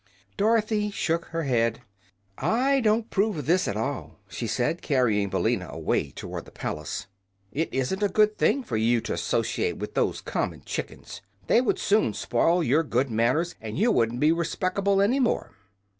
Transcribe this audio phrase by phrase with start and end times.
[0.35, 1.83] Dorothy shook her head.
[2.39, 7.05] "I don't 'prove of this, at all," she said, carrying Billina away toward the palace.
[7.51, 11.21] "It isn't a good thing for you to 'sociate with those common chickens.
[11.45, 15.51] They would soon spoil your good manners, and you wouldn't be respec'able any more."